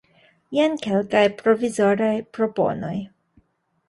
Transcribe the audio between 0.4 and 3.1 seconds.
Jen kelkaj provizoraj proponoj.